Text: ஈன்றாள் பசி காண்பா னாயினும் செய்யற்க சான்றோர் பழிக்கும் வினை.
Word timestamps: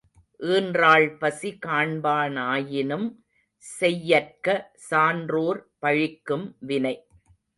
ஈன்றாள் 0.39 1.05
பசி 1.17 1.49
காண்பா 1.65 2.15
னாயினும் 2.37 3.05
செய்யற்க 3.65 4.47
சான்றோர் 4.87 5.61
பழிக்கும் 5.81 6.47
வினை. 6.61 6.95